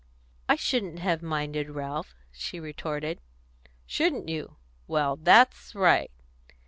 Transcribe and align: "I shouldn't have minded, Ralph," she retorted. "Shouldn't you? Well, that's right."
"I 0.49 0.55
shouldn't 0.55 0.97
have 0.97 1.21
minded, 1.21 1.69
Ralph," 1.69 2.15
she 2.31 2.59
retorted. 2.59 3.21
"Shouldn't 3.85 4.27
you? 4.29 4.55
Well, 4.87 5.15
that's 5.15 5.75
right." 5.75 6.09